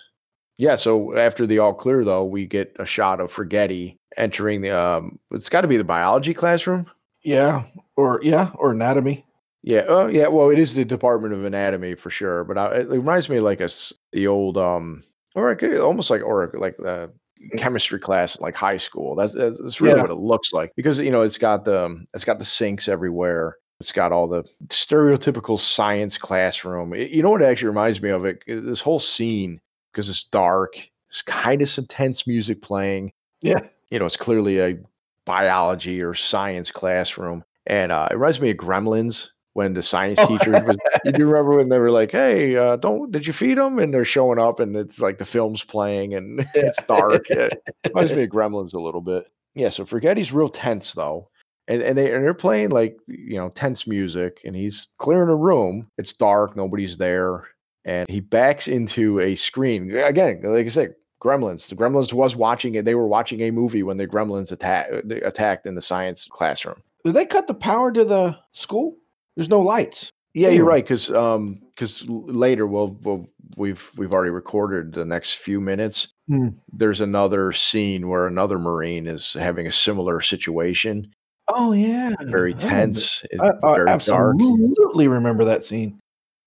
Yeah. 0.59 0.77
So 0.77 1.17
after 1.17 1.47
the 1.47 1.59
all 1.59 1.75
clear, 1.75 2.05
though, 2.05 2.25
we 2.25 2.47
get 2.47 2.77
a 2.79 2.87
shot 2.87 3.21
of 3.21 3.31
Fragetti 3.31 3.97
entering 4.17 4.61
the. 4.63 4.77
Um, 4.79 5.19
it's 5.31 5.49
got 5.49 5.63
to 5.63 5.69
be 5.69 5.77
the 5.77 5.85
biology 5.85 6.35
classroom. 6.35 6.87
Yeah. 7.25 7.65
Or 7.97 8.21
yeah, 8.23 8.51
or 8.57 8.73
anatomy. 8.73 9.25
Yeah. 9.63 9.83
Oh, 9.89 10.07
yeah. 10.09 10.27
Well, 10.29 10.51
it 10.51 10.59
is 10.59 10.75
the 10.75 10.85
Department 10.85 11.35
of 11.35 11.45
Anatomy 11.45 11.95
for 11.95 12.11
sure. 12.11 12.43
But 12.45 12.59
I, 12.59 12.77
it 12.81 12.89
reminds 12.89 13.29
me 13.29 13.39
like 13.41 13.61
a 13.61 13.69
the 14.13 14.27
old 14.27 14.57
um, 14.59 15.05
or 15.35 15.53
it 15.53 15.57
could- 15.57 15.79
almost 15.79 16.11
like 16.11 16.23
or 16.23 16.51
like 16.59 16.77
the 16.79 17.11
chemistry 17.59 17.99
class 17.99 18.37
like 18.41 18.55
high 18.55 18.77
school. 18.79 19.15
That's 19.17 19.35
that's 19.35 19.81
really 19.81 19.97
Yeah. 19.97 20.03
what 20.03 20.11
it 20.11 20.15
looks 20.17 20.53
like 20.53 20.73
because 20.77 20.99
you 20.99 21.11
know 21.11 21.23
it's 21.23 21.39
got 21.39 21.65
the 21.65 21.85
um, 21.85 22.07
it's 22.15 22.25
got 22.25 22.39
the 22.39 22.45
sinks 22.45 22.89
everywhere. 22.89 23.57
It's 23.81 23.93
got 23.93 24.13
all 24.13 24.29
the 24.29 24.45
stereotypical 24.69 25.59
science 25.61 26.17
classroom. 26.19 26.93
It- 26.95 27.11
you 27.11 27.23
know 27.23 27.31
what 27.31 27.43
it 27.43 27.47
actually 27.47 27.69
reminds 27.69 28.01
me 28.03 28.11
of? 28.11 28.25
It 28.25 28.43
this 28.47 28.81
whole 28.81 29.01
scene 29.01 29.61
because 29.93 30.09
it's 30.09 30.25
dark. 30.33 30.73
It's 31.11 31.23
kind 31.23 31.61
of 31.63 31.69
some 31.69 31.87
tense 31.87 32.27
music 32.27 32.63
playing 32.63 33.13
Yeah. 33.43 33.61
you 33.91 33.99
know, 33.99 34.07
it's 34.07 34.17
clearly 34.17 34.59
a 34.61 34.79
biology 35.27 36.01
or 36.03 36.15
science 36.15 36.71
classroom. 36.71 37.45
And 37.67 37.93
uh, 37.93 38.09
it 38.11 38.15
reminds 38.15 38.41
me 38.41 38.51
of 38.51 38.57
Gremlins 38.57 39.27
when 39.55 39.75
the 39.75 39.83
science 39.83 40.19
Oh. 40.21 40.27
teacher 40.27 40.51
was. 40.65 40.77
You 41.05 41.13
do 41.13 41.27
remember 41.27 41.57
when 41.57 41.69
they 41.69 41.79
were 41.79 41.91
like, 41.91 42.13
"Hey, 42.13 42.57
uh, 42.57 42.77
don't 42.77 43.11
did 43.11 43.27
you 43.27 43.33
feed 43.33 43.59
them?" 43.59 43.79
And 43.81 43.93
they're 43.93 44.05
showing 44.05 44.39
up, 44.39 44.61
and 44.61 44.77
it's 44.77 44.99
like 45.01 45.19
the 45.19 45.25
film's 45.27 45.65
playing, 45.65 46.15
and 46.15 46.47
it's 46.55 46.79
dark. 46.87 47.29
It 47.29 47.61
reminds 47.89 48.13
me 48.13 48.23
of 48.25 48.31
Gremlins 48.37 48.73
a 48.75 48.81
little 48.81 49.01
bit. 49.01 49.27
Yeah. 49.55 49.71
So 49.71 49.85
Fragetti's 49.85 50.33
real 50.33 50.49
tense 50.49 50.93
though, 50.93 51.29
and 51.69 51.83
and 51.83 51.99
they 51.99 52.13
and 52.15 52.25
they're 52.25 52.35
playing 52.35 52.71
like 52.71 52.97
you 53.09 53.37
know 53.37 53.49
tense 53.51 53.87
music, 53.87 54.39
and 54.45 54.55
he's 54.57 54.87
clearing 54.99 55.29
a 55.29 55.37
room. 55.37 55.89
It's 55.99 56.13
dark, 56.15 56.57
nobody's 56.57 56.97
there, 56.97 57.45
and 57.85 58.09
he 58.09 58.21
backs 58.21 58.69
into 58.69 59.21
a 59.21 59.35
screen 59.37 59.91
again. 59.97 60.41
Like 60.45 60.67
I 60.67 60.71
said, 60.71 60.95
Gremlins. 61.23 61.69
The 61.69 61.77
Gremlins 61.77 62.13
was 62.13 62.35
watching 62.37 62.75
it. 62.75 62.85
They 62.85 62.95
were 62.95 63.07
watching 63.07 63.41
a 63.43 63.51
movie 63.51 63.83
when 63.83 63.97
the 63.97 64.07
Gremlins 64.07 64.51
attack 64.53 64.89
attacked 65.25 65.67
in 65.67 65.75
the 65.75 65.83
science 65.83 66.27
classroom. 66.31 66.83
Did 67.05 67.15
they 67.15 67.27
cut 67.27 67.47
the 67.47 67.55
power 67.55 67.93
to 67.93 68.05
the 68.05 68.37
school? 68.53 68.97
There's 69.37 69.49
no 69.49 69.61
lights. 69.61 70.11
Yeah, 70.35 70.49
you're 70.49 70.65
right. 70.65 70.83
Because 70.83 71.11
um, 71.11 71.61
because 71.75 72.03
later, 72.07 72.67
well, 72.67 72.97
well, 73.03 73.27
we've 73.57 73.81
we've 73.97 74.13
already 74.13 74.31
recorded 74.31 74.95
the 74.95 75.05
next 75.05 75.39
few 75.45 75.61
minutes. 75.61 76.09
Hmm. 76.29 76.49
There's 76.73 77.01
another 77.01 77.53
scene 77.53 78.09
where 78.09 78.27
another 78.27 78.59
Marine 78.59 79.07
is 79.07 79.37
having 79.39 79.67
a 79.67 79.73
similar 79.73 80.23
situation, 80.23 81.13
Oh 81.49 81.73
yeah. 81.73 82.15
very 82.23 82.55
tense, 82.55 83.23
I, 83.39 83.49
I 83.63 83.75
very 83.75 83.87
dark. 83.87 83.89
absolutely 83.89 85.09
remember 85.09 85.45
that 85.47 85.65
scene. 85.65 85.99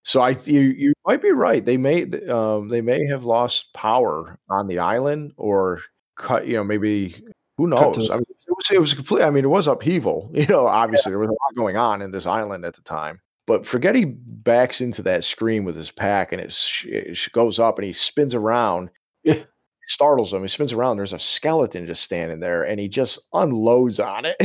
So 0.05 0.21
I 0.21 0.37
you 0.45 0.61
you 0.61 0.93
might 1.05 1.21
be 1.21 1.31
right. 1.31 1.65
They 1.65 1.77
may 1.77 2.03
um 2.29 2.69
they 2.69 2.81
may 2.81 3.05
have 3.07 3.23
lost 3.23 3.65
power 3.73 4.37
on 4.49 4.67
the 4.67 4.79
island 4.79 5.33
or 5.37 5.81
cut. 6.17 6.47
You 6.47 6.57
know, 6.57 6.63
maybe 6.63 7.23
who 7.57 7.65
to- 7.65 7.75
knows? 7.75 8.09
I 8.11 8.15
mean, 8.15 8.25
it 8.29 8.51
was 8.55 8.65
it 8.71 8.79
was 8.79 8.93
complete. 8.93 9.23
I 9.23 9.31
mean, 9.31 9.43
it 9.45 9.49
was 9.49 9.67
upheaval. 9.67 10.29
You 10.35 10.45
know, 10.47 10.67
obviously 10.67 11.11
there 11.11 11.19
was 11.19 11.29
a 11.29 11.31
lot 11.31 11.55
going 11.57 11.75
on 11.77 12.01
in 12.01 12.11
this 12.11 12.25
island 12.25 12.65
at 12.65 12.75
the 12.75 12.81
time. 12.83 13.19
But 13.47 13.63
Fragetti 13.63 14.15
backs 14.17 14.79
into 14.81 15.03
that 15.03 15.23
screen 15.23 15.65
with 15.65 15.75
his 15.75 15.91
pack, 15.91 16.31
and 16.31 16.41
it, 16.41 16.55
it 16.85 17.17
goes 17.33 17.59
up, 17.59 17.77
and 17.77 17.85
he 17.85 17.93
spins 17.93 18.33
around. 18.33 18.89
Yeah. 19.23 19.33
It 19.35 19.47
startles 19.87 20.33
him. 20.33 20.41
He 20.41 20.47
spins 20.47 20.73
around. 20.73 20.97
There's 20.97 21.13
a 21.13 21.19
skeleton 21.19 21.85
just 21.85 22.01
standing 22.01 22.39
there, 22.39 22.63
and 22.63 22.79
he 22.79 22.87
just 22.87 23.19
unloads 23.33 23.99
on 23.99 24.25
it. 24.25 24.35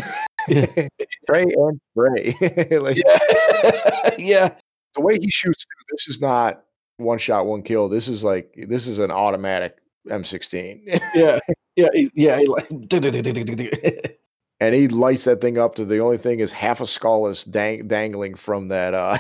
Pray 1.27 1.43
and 1.55 1.81
pray. 1.97 2.37
like, 2.79 2.97
Yeah. 2.97 4.11
yeah. 4.19 4.51
The 4.95 5.01
way 5.03 5.19
he 5.19 5.31
shoots, 5.31 5.65
this 5.93 6.09
is 6.09 6.21
not 6.21 6.63
one 6.99 7.19
shot, 7.19 7.47
one 7.47 7.63
kill. 7.63 7.89
This 7.89 8.09
is 8.09 8.23
like 8.25 8.55
this 8.69 8.87
is 8.87 8.99
an 8.99 9.11
automatic 9.11 9.77
M16, 10.09 10.83
Yeah. 11.15 11.39
Yeah. 11.77 11.89
he- 11.95 12.11
Yeah. 12.15 12.39
he 12.39 12.47
like, 12.47 12.69
and 14.61 14.75
he 14.75 14.89
lights 14.89 15.25
that 15.25 15.41
thing 15.41 15.59
up 15.59 15.75
to 15.77 15.85
the 15.85 15.99
only 16.01 16.19
thing 16.19 16.41
is 16.41 16.51
half 16.53 16.81
a 16.81 16.87
skull 16.87 17.27
is 17.29 17.45
dang, 17.45 17.89
dangling 17.89 18.35
from 18.37 18.69
that 18.69 18.95
uh 18.95 19.19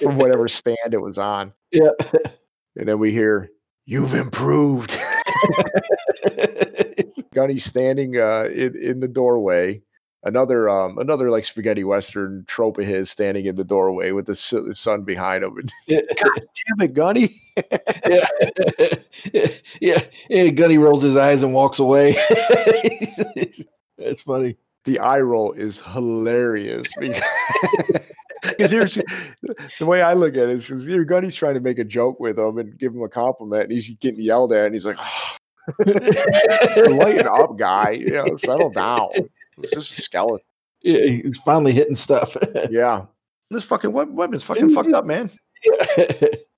from 0.00 0.16
whatever 0.18 0.48
stand 0.48 0.92
it 0.92 1.00
was 1.02 1.18
on, 1.18 1.52
yeah. 1.72 1.90
and 2.76 2.88
then 2.88 2.98
we 2.98 3.12
hear 3.12 3.50
you've 3.86 4.14
improved. 4.14 4.96
Gunny 7.34 7.58
standing 7.58 8.16
uh 8.18 8.44
in 8.54 8.76
in 8.76 9.00
the 9.00 9.08
doorway. 9.08 9.82
Another 10.24 10.68
um 10.68 10.98
another 10.98 11.30
like 11.30 11.44
spaghetti 11.44 11.84
western 11.84 12.44
trope 12.48 12.78
of 12.78 12.86
his 12.86 13.10
standing 13.10 13.46
in 13.46 13.56
the 13.56 13.64
doorway 13.64 14.10
with 14.10 14.26
the 14.26 14.34
sun 14.74 15.02
behind 15.04 15.44
him. 15.44 15.56
And, 15.58 15.72
yeah. 15.86 16.00
Damn 16.78 16.80
it, 16.88 16.94
Gunny! 16.94 17.40
yeah. 18.06 18.26
yeah. 19.80 20.04
Yeah. 20.28 20.48
Gunny 20.48 20.78
rolls 20.78 21.04
his 21.04 21.16
eyes 21.16 21.42
and 21.42 21.54
walks 21.54 21.78
away. 21.78 22.16
That's 23.98 24.20
funny. 24.22 24.56
the 24.84 24.98
eye 24.98 25.20
roll 25.20 25.52
is 25.52 25.80
hilarious 25.92 26.86
because 26.98 28.70
here's 28.70 28.98
the 29.78 29.86
way 29.86 30.02
I 30.02 30.14
look 30.14 30.34
at 30.34 30.48
it 30.48 30.58
is 30.58 30.68
your 30.84 31.04
Gunny's 31.04 31.34
trying 31.34 31.54
to 31.54 31.60
make 31.60 31.78
a 31.78 31.84
joke 31.84 32.20
with 32.20 32.38
him 32.38 32.58
and 32.58 32.78
give 32.78 32.94
him 32.94 33.02
a 33.02 33.08
compliment, 33.08 33.64
and 33.64 33.72
he's 33.72 33.90
getting 34.00 34.20
yelled 34.20 34.52
at, 34.52 34.66
and 34.66 34.74
he's 34.74 34.84
like, 34.84 34.96
"Lighten 35.86 37.26
up, 37.28 37.58
guy! 37.58 37.90
You 37.90 38.10
know, 38.12 38.36
settle 38.36 38.70
down. 38.70 39.10
It's 39.62 39.72
just 39.72 39.98
a 39.98 40.02
skeleton." 40.02 40.44
Yeah, 40.82 41.06
he's 41.06 41.38
finally 41.44 41.72
hitting 41.72 41.96
stuff. 41.96 42.36
Yeah, 42.70 43.06
this 43.50 43.64
fucking 43.64 43.92
web- 43.92 44.14
weapon's 44.14 44.42
fucking 44.44 44.74
fucked 44.74 44.92
up, 44.94 45.04
man. 45.06 45.30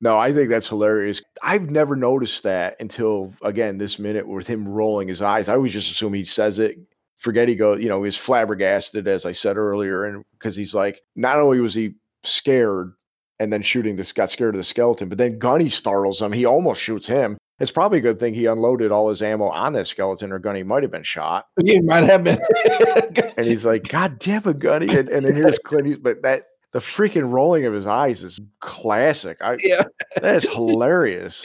No, 0.02 0.16
I 0.16 0.32
think 0.32 0.48
that's 0.48 0.66
hilarious. 0.68 1.20
I've 1.42 1.68
never 1.68 1.94
noticed 1.94 2.42
that 2.44 2.76
until 2.80 3.34
again 3.42 3.76
this 3.76 3.98
minute 3.98 4.26
with 4.26 4.46
him 4.46 4.66
rolling 4.66 5.08
his 5.08 5.20
eyes. 5.20 5.46
I 5.48 5.52
always 5.54 5.72
just 5.74 5.90
assume 5.90 6.14
he 6.14 6.24
says 6.24 6.58
it. 6.58 6.76
Fragetti 7.22 7.58
goes, 7.58 7.82
you 7.82 7.90
know, 7.90 8.02
he's 8.02 8.16
flabbergasted, 8.16 9.06
as 9.06 9.26
I 9.26 9.32
said 9.32 9.58
earlier, 9.58 10.06
and 10.06 10.24
because 10.38 10.56
he's 10.56 10.72
like, 10.72 11.00
not 11.16 11.38
only 11.38 11.60
was 11.60 11.74
he 11.74 11.96
scared 12.24 12.94
and 13.38 13.52
then 13.52 13.62
shooting 13.62 13.96
this, 13.96 14.14
got 14.14 14.30
scared 14.30 14.54
of 14.54 14.58
the 14.60 14.64
skeleton, 14.64 15.10
but 15.10 15.18
then 15.18 15.38
Gunny 15.38 15.68
startles 15.68 16.22
him. 16.22 16.32
He 16.32 16.46
almost 16.46 16.80
shoots 16.80 17.06
him. 17.06 17.36
It's 17.60 17.70
probably 17.70 17.98
a 17.98 18.02
good 18.02 18.18
thing 18.18 18.34
he 18.34 18.46
unloaded 18.46 18.90
all 18.90 19.10
his 19.10 19.20
ammo 19.22 19.46
on 19.48 19.74
that 19.74 19.86
skeleton, 19.86 20.32
or 20.32 20.38
Gunny 20.38 20.62
might 20.62 20.82
have 20.82 20.90
been 20.92 21.04
shot. 21.04 21.46
He 21.62 21.80
might 21.80 22.04
have 22.04 22.24
been. 22.24 22.38
And 23.36 23.46
he's 23.46 23.64
like, 23.64 23.88
"God 23.88 24.18
damn 24.18 24.46
it, 24.48 24.58
Gunny!" 24.58 24.88
And, 24.94 25.08
and 25.08 25.24
then 25.24 25.34
here's 25.36 25.58
Clint. 25.64 25.86
East- 25.86 26.02
But 26.02 26.22
that 26.22 26.44
the 26.72 26.78
freaking 26.80 27.30
rolling 27.32 27.64
of 27.66 27.72
his 27.74 27.86
eyes 27.86 28.22
is 28.22 28.38
classic. 28.60 29.38
I, 29.40 29.56
yeah. 29.62 29.82
that 30.20 30.36
is 30.36 30.44
hilarious. 30.52 31.42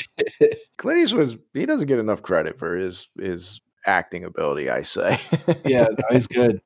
Clint 0.78 1.00
Eastwood, 1.04 1.40
he 1.54 1.66
doesn't 1.66 1.88
get 1.88 2.00
enough 2.00 2.22
credit 2.22 2.58
for 2.60 2.76
his 2.78 3.08
his 3.20 3.60
acting 3.86 4.24
ability. 4.26 4.70
I 4.70 4.84
say, 4.84 5.20
Yeah, 5.66 5.86
no, 5.90 6.04
he's 6.12 6.28
good. 6.28 6.62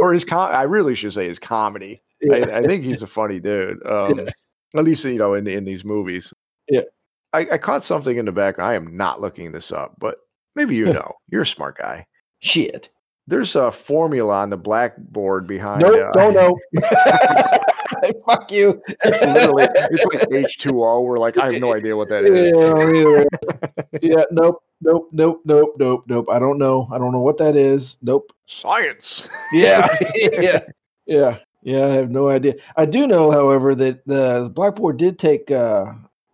Or 0.00 0.12
his 0.12 0.24
com- 0.24 0.52
I 0.54 0.62
really 0.62 0.94
should 0.94 1.12
say 1.12 1.28
his 1.28 1.38
comedy. 1.38 2.02
Yeah. 2.20 2.36
I, 2.36 2.58
I 2.58 2.62
think 2.66 2.84
he's 2.84 3.02
a 3.02 3.06
funny 3.06 3.40
dude. 3.40 3.84
Um, 3.86 4.28
At 4.76 4.84
least 4.84 5.04
you 5.04 5.18
know 5.18 5.34
in 5.34 5.46
in 5.46 5.64
these 5.64 5.84
movies. 5.84 6.32
Yeah. 6.68 6.82
I, 7.34 7.46
I 7.52 7.58
caught 7.58 7.84
something 7.84 8.16
in 8.16 8.24
the 8.24 8.32
background. 8.32 8.70
I 8.70 8.74
am 8.74 8.96
not 8.96 9.20
looking 9.20 9.50
this 9.50 9.72
up, 9.72 9.94
but 9.98 10.18
maybe 10.54 10.76
you 10.76 10.86
know. 10.92 11.12
You're 11.28 11.42
a 11.42 11.46
smart 11.46 11.78
guy. 11.78 12.06
Shit. 12.40 12.88
There's 13.26 13.56
a 13.56 13.72
formula 13.72 14.34
on 14.34 14.50
the 14.50 14.56
blackboard 14.56 15.46
behind. 15.46 15.80
Nope, 15.80 16.08
uh, 16.08 16.12
don't 16.12 16.34
know. 16.34 16.58
Fuck 18.26 18.52
you. 18.52 18.82
It's 18.86 19.22
literally 19.22 19.66
it's 19.74 20.04
like 20.12 20.28
H2O. 20.28 21.04
We're 21.04 21.18
like, 21.18 21.38
I 21.38 21.52
have 21.52 21.60
no 21.60 21.72
idea 21.72 21.96
what 21.96 22.10
that 22.10 22.24
is. 22.26 22.34
Yeah, 22.34 22.44
is. 22.44 22.54
I 22.54 22.68
don't 22.68 22.96
either. 22.96 23.26
yeah, 24.02 24.24
nope, 24.30 24.62
nope, 24.82 25.08
nope, 25.12 25.40
nope, 25.46 25.74
nope, 25.78 26.04
nope. 26.06 26.26
I 26.30 26.38
don't 26.38 26.58
know. 26.58 26.86
I 26.92 26.98
don't 26.98 27.12
know 27.12 27.22
what 27.22 27.38
that 27.38 27.56
is. 27.56 27.96
Nope. 28.02 28.30
Science. 28.46 29.26
Yeah, 29.52 29.88
yeah, 30.14 30.60
yeah, 31.06 31.38
yeah. 31.62 31.86
I 31.86 31.94
have 31.94 32.10
no 32.10 32.28
idea. 32.28 32.54
I 32.76 32.84
do 32.84 33.06
know, 33.06 33.30
however, 33.30 33.74
that 33.74 34.06
the 34.06 34.52
blackboard 34.54 34.98
did 34.98 35.18
take 35.18 35.50
uh, 35.50 35.86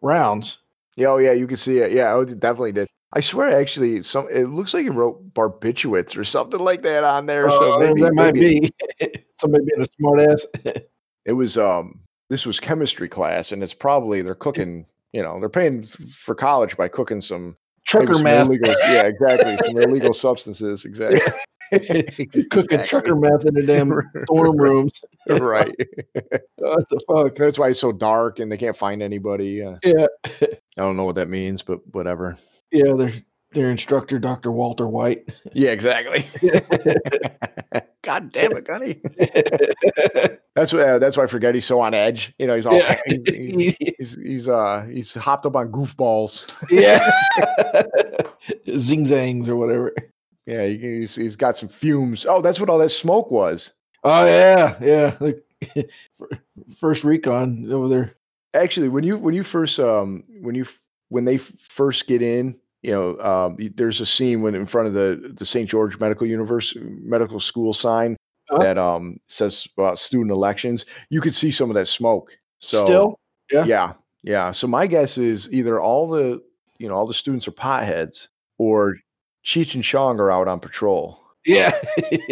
rounds. 0.02 0.59
Yeah, 1.00 1.09
oh 1.09 1.16
yeah, 1.16 1.33
you 1.33 1.47
can 1.47 1.57
see 1.57 1.78
it. 1.78 1.92
Yeah, 1.92 2.12
oh, 2.12 2.21
it 2.21 2.38
definitely 2.38 2.73
did. 2.73 2.88
I 3.14 3.23
swear, 3.23 3.59
actually, 3.59 4.02
some 4.02 4.28
it 4.30 4.50
looks 4.50 4.75
like 4.75 4.83
he 4.83 4.90
wrote 4.90 5.33
barbiturates 5.33 6.14
or 6.14 6.25
something 6.25 6.61
like 6.61 6.83
that 6.83 7.04
on 7.04 7.25
there. 7.25 7.49
so 7.49 7.73
Uh, 7.73 7.78
maybe 7.78 8.02
that 8.02 8.14
might 8.14 8.35
maybe 8.35 8.71
be 8.99 9.14
somebody 9.40 9.64
being 9.64 9.80
a 9.80 9.87
smart 9.99 10.21
ass. 10.21 10.47
it 11.25 11.33
was 11.33 11.57
um 11.57 12.00
this 12.28 12.45
was 12.45 12.61
chemistry 12.61 13.09
class, 13.09 13.50
and 13.50 13.62
it's 13.62 13.73
probably 13.73 14.21
they're 14.21 14.35
cooking. 14.35 14.85
You 15.12 15.23
know, 15.23 15.40
they're 15.40 15.49
paying 15.49 15.87
for 16.26 16.35
college 16.35 16.76
by 16.76 16.88
cooking 16.88 17.23
some 17.23 17.57
Trucker 17.87 18.19
math. 18.19 18.47
illegal. 18.47 18.69
Yeah, 18.69 19.04
exactly, 19.04 19.57
some 19.64 19.78
illegal 19.83 20.12
substances. 20.12 20.85
Exactly. 20.85 21.21
Cooking 21.72 22.42
Exactly. 22.52 22.86
trucker 22.88 23.16
math 23.16 23.44
in 23.46 23.54
the 23.54 23.62
damn 23.62 23.90
dorm 24.26 24.56
rooms. 24.56 24.92
right. 25.28 25.74
What 26.56 26.84
the 26.90 27.00
fuck? 27.08 27.36
That's 27.36 27.58
why 27.58 27.70
it's 27.70 27.80
so 27.80 27.90
dark 27.92 28.38
and 28.38 28.50
they 28.52 28.56
can't 28.58 28.76
find 28.76 29.02
anybody. 29.02 29.62
Uh, 29.62 29.76
Yeah, 29.82 30.06
I 30.42 30.48
don't 30.76 30.96
know 30.96 31.04
what 31.04 31.14
that 31.16 31.28
means, 31.28 31.62
but 31.62 31.78
whatever. 31.92 32.38
yeah. 32.70 32.94
Their 32.96 33.12
their 33.52 33.70
instructor, 33.72 34.18
Dr. 34.20 34.52
Walter 34.52 34.86
White. 34.86 35.26
Yeah, 35.54 35.70
exactly. 35.70 36.24
God 38.04 38.30
damn 38.32 38.56
it, 38.56 38.64
Gunny. 38.66 39.00
That's 40.54 40.72
why. 40.72 40.82
Uh, 40.82 40.98
that's 41.00 41.16
why 41.16 41.24
I 41.24 41.26
Fragetti's 41.26 41.64
so 41.66 41.80
on 41.80 41.92
edge. 41.94 42.32
You 42.38 42.46
know, 42.46 42.54
he's 42.56 42.66
all 42.66 42.74
Yeah. 42.76 43.00
he's, 43.06 43.20
he's, 43.26 43.74
he's 43.98 44.16
he's 44.22 44.48
uh 44.48 44.86
he's 44.90 45.14
hopped 45.14 45.46
up 45.46 45.56
on 45.56 45.72
goofballs. 45.72 46.42
yeah. 46.70 47.10
Zing 48.78 49.06
zangs 49.06 49.48
or 49.48 49.56
whatever. 49.56 49.92
Yeah, 50.50 50.66
he, 50.66 50.78
he's 51.00 51.14
he's 51.14 51.37
got 51.37 51.57
some 51.59 51.69
fumes. 51.69 52.26
Oh, 52.28 52.42
that's 52.42 52.59
what 52.61 52.69
all 52.69 52.78
that 52.78 52.90
smoke 52.90 53.30
was. 53.30 53.73
Oh 54.04 54.25
yeah, 54.26 54.76
yeah. 54.83 55.16
Like, 55.21 55.45
first 56.80 57.04
recon 57.04 57.71
over 57.73 57.88
there. 57.88 58.14
Actually, 58.54 58.88
when 58.88 59.04
you 59.04 59.16
when 59.19 59.35
you 59.35 59.45
first 59.45 59.78
um 59.78 60.25
when 60.40 60.54
you 60.54 60.66
when 61.09 61.25
they 61.25 61.38
first 61.76 62.07
get 62.07 62.23
in, 62.23 62.57
you 62.83 62.92
know, 62.92 63.19
um, 63.19 63.57
there's 63.76 64.00
a 64.00 64.07
scene 64.07 64.42
when 64.42 64.54
in 64.54 64.66
front 64.66 64.88
of 64.88 64.95
the 64.95 65.35
the 65.38 65.47
St. 65.47 65.69
George 65.69 65.99
Medical 65.99 66.26
University 66.26 66.80
Medical 66.83 67.40
School 67.40 67.73
sign 67.75 68.16
Uh-huh. 68.50 68.62
that 68.62 68.78
um 68.78 69.21
says 69.28 69.66
about 69.76 69.99
student 69.99 70.30
elections. 70.33 70.85
You 71.11 71.21
could 71.21 71.35
see 71.35 71.52
some 71.52 71.71
of 71.71 71.75
that 71.75 71.87
smoke. 71.87 72.30
So 72.61 72.85
Still, 72.87 73.21
Yeah. 73.52 73.64
yeah, 73.64 73.92
yeah. 74.23 74.52
So 74.52 74.66
my 74.66 74.87
guess 74.87 75.16
is 75.19 75.49
either 75.52 75.80
all 75.80 76.09
the 76.09 76.42
you 76.78 76.88
know 76.88 76.95
all 76.95 77.07
the 77.07 77.14
students 77.14 77.47
are 77.47 77.52
potheads 77.52 78.26
or 78.59 78.97
Cheech 79.44 79.75
and 79.75 79.85
Chong 79.85 80.20
are 80.20 80.30
out 80.30 80.49
on 80.49 80.61
patrol. 80.61 81.18
yeah. 81.47 81.73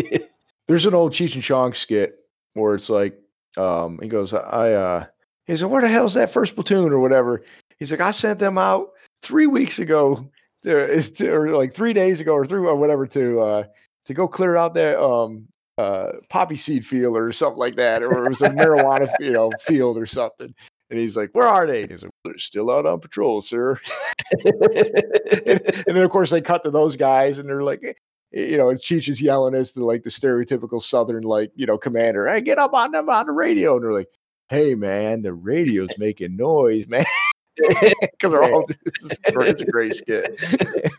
There's 0.69 0.85
an 0.85 0.95
old 0.95 1.12
Cheech 1.12 1.35
and 1.35 1.43
Chong 1.43 1.73
skit 1.73 2.17
where 2.55 2.75
it's 2.75 2.91
like, 2.91 3.19
um, 3.57 3.99
he 4.03 4.09
goes, 4.09 4.35
I, 4.35 4.73
uh, 4.73 5.07
he 5.47 5.57
said, 5.57 5.71
where 5.71 5.81
the 5.81 5.88
hell's 5.88 6.15
that 6.15 6.33
first 6.33 6.55
platoon 6.55 6.93
or 6.93 7.00
whatever? 7.00 7.43
He's 7.79 7.91
like, 7.91 8.00
I 8.00 8.12
sent 8.12 8.38
them 8.38 8.59
out 8.59 8.91
three 9.23 9.47
weeks 9.47 9.79
ago, 9.79 10.29
or 10.67 11.49
like 11.57 11.75
three 11.75 11.93
days 11.93 12.21
ago, 12.21 12.33
or 12.33 12.45
three 12.47 12.61
or 12.61 12.77
whatever 12.77 13.07
to 13.07 13.41
uh, 13.41 13.65
to 14.07 14.15
go 14.15 14.29
clear 14.29 14.57
out 14.57 14.75
that 14.75 15.00
um 15.00 15.47
uh 15.79 16.12
poppy 16.29 16.57
seed 16.57 16.85
field 16.85 17.17
or 17.17 17.33
something 17.33 17.59
like 17.59 17.77
that, 17.77 18.03
or 18.03 18.27
it 18.27 18.29
was 18.29 18.43
a 18.43 18.49
marijuana 18.49 19.09
you 19.21 19.33
know 19.33 19.50
field 19.67 19.97
or 19.97 20.07
something. 20.07 20.55
And 20.90 20.99
he's 20.99 21.16
like, 21.16 21.30
where 21.33 21.47
are 21.47 21.66
they? 21.66 21.83
And 21.83 21.90
he's 21.90 22.02
like, 22.02 22.11
they're 22.25 22.38
still 22.38 22.71
out 22.71 22.87
on 22.87 23.00
patrol, 23.00 23.42
sir. 23.42 23.78
and, 24.45 25.47
and 25.47 25.85
then 25.87 25.99
of 25.99 26.11
course 26.11 26.30
they 26.30 26.40
cut 26.40 26.64
to 26.64 26.71
those 26.71 26.97
guys 26.97 27.38
and 27.38 27.49
they're 27.49 27.62
like 27.62 27.80
eh, 27.85 27.92
you 28.33 28.57
know 28.57 28.71
and 28.71 28.80
cheech 28.80 29.09
is 29.09 29.21
yelling 29.21 29.54
as 29.54 29.73
the 29.73 29.85
like 29.85 30.04
the 30.04 30.11
stereotypical 30.11 30.83
southern 30.83 31.23
like 31.23 31.50
you 31.54 31.66
know 31.66 31.78
commander 31.78 32.28
hey 32.28 32.40
get 32.40 32.59
up 32.59 32.75
on 32.75 32.92
them 32.92 33.09
on 33.09 33.26
the 33.26 33.33
radio. 33.33 33.75
And 33.75 33.85
they're 33.85 33.92
like 33.92 34.09
hey 34.49 34.75
man 34.75 35.23
the 35.23 35.33
radio's 35.33 35.88
making 35.99 36.37
noise 36.37 36.87
man. 36.88 37.04
Because 37.59 38.30
they're 38.30 38.45
all 38.45 38.66
it's, 38.68 39.18
a 39.25 39.33
great, 39.33 39.50
it's 39.50 39.62
a 39.62 39.64
great 39.64 39.97
skit. 39.97 40.38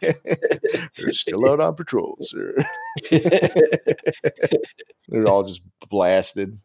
They're 0.97 1.13
still 1.13 1.49
out 1.49 1.61
on 1.61 1.73
patrol 1.73 2.17
sir. 2.19 2.53
They're 3.09 3.31
all 5.25 5.45
just 5.45 5.61
blasted 5.89 6.59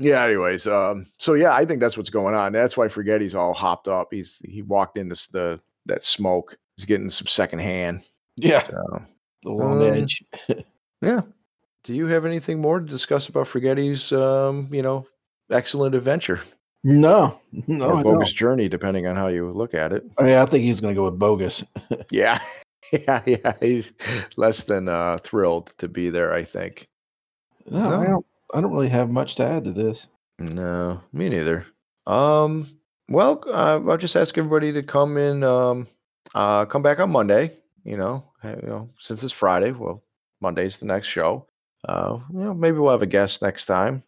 yeah 0.00 0.24
anyways 0.24 0.66
um 0.66 1.06
so 1.18 1.34
yeah 1.34 1.52
i 1.52 1.64
think 1.64 1.78
that's 1.80 1.96
what's 1.96 2.10
going 2.10 2.34
on 2.34 2.52
that's 2.52 2.76
why 2.76 2.88
Fragetti's 2.88 3.34
all 3.34 3.52
hopped 3.52 3.86
up 3.86 4.08
he's 4.10 4.38
he 4.44 4.62
walked 4.62 4.96
into 4.98 5.14
the 5.32 5.60
that 5.86 6.04
smoke 6.04 6.56
he's 6.76 6.86
getting 6.86 7.10
some 7.10 7.26
secondhand 7.26 8.02
yeah. 8.36 8.66
so 8.68 9.02
The 9.44 9.50
long 9.50 9.82
Um, 9.82 9.94
edge. 9.94 10.22
yeah 11.02 11.20
do 11.84 11.94
you 11.94 12.06
have 12.06 12.24
anything 12.24 12.60
more 12.60 12.80
to 12.80 12.86
discuss 12.86 13.28
about 13.28 13.46
Fragetti's 13.48 14.10
um 14.12 14.68
you 14.72 14.82
know 14.82 15.06
excellent 15.50 15.94
adventure 15.94 16.40
No, 16.82 17.38
no, 17.52 17.90
or 17.90 18.02
bogus 18.02 18.32
journey 18.32 18.68
depending 18.68 19.06
on 19.06 19.16
how 19.16 19.28
you 19.28 19.50
look 19.52 19.74
at 19.74 19.92
it 19.92 20.04
Oh, 20.18 20.24
yeah, 20.26 20.42
I 20.42 20.46
think 20.50 20.64
he's 20.64 20.80
gonna 20.80 20.94
go 20.94 21.04
with 21.04 21.18
bogus. 21.18 21.62
yeah 22.10 22.40
yeah 22.92 23.22
yeah 23.26 23.52
he's 23.60 23.84
less 24.36 24.64
than 24.64 24.88
uh 24.88 25.18
thrilled 25.24 25.72
to 25.78 25.88
be 25.88 26.08
there 26.10 26.32
i 26.32 26.44
think 26.44 26.88
No, 27.70 28.02
No. 28.02 28.24
I 28.54 28.60
don't. 28.60 28.72
Really 28.72 28.88
have 28.88 29.10
much 29.10 29.36
to 29.36 29.44
add 29.44 29.64
to 29.64 29.72
this. 29.72 30.06
No, 30.38 31.00
me 31.12 31.28
neither. 31.28 31.66
Um, 32.06 32.76
well, 33.08 33.42
uh, 33.46 33.80
I'll 33.88 33.98
just 33.98 34.16
ask 34.16 34.36
everybody 34.38 34.72
to 34.72 34.82
come 34.82 35.16
in, 35.16 35.44
um, 35.44 35.88
uh, 36.34 36.64
come 36.66 36.82
back 36.82 36.98
on 36.98 37.10
Monday. 37.10 37.56
You 37.84 37.96
know, 37.96 38.24
you 38.44 38.66
know, 38.66 38.90
since 39.00 39.22
it's 39.22 39.32
Friday, 39.32 39.72
well, 39.72 40.02
Monday's 40.40 40.78
the 40.78 40.86
next 40.86 41.08
show. 41.08 41.46
Uh, 41.86 42.18
you 42.32 42.40
know, 42.40 42.54
maybe 42.54 42.78
we'll 42.78 42.92
have 42.92 43.02
a 43.02 43.06
guest 43.06 43.42
next 43.42 43.66
time. 43.66 44.02